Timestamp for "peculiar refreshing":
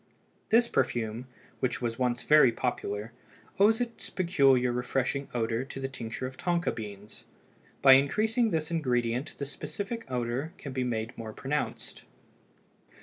4.09-5.27